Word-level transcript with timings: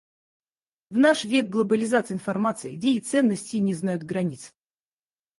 В 0.89 0.97
наш 0.97 1.25
век 1.25 1.47
глобализации 1.51 2.15
информация, 2.15 2.73
идеи 2.73 2.95
и 2.95 3.01
ценности 3.01 3.57
не 3.57 3.75
знают 3.75 4.01
границ. 4.01 4.51